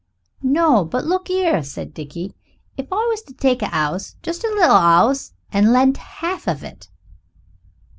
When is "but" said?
0.83-1.05